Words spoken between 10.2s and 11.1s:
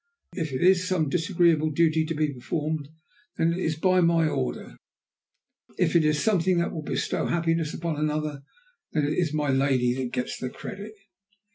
the credit."